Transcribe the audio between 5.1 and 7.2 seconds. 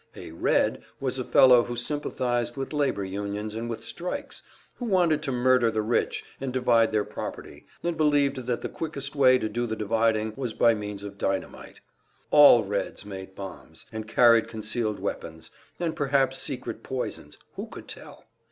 to murder the rich and divide their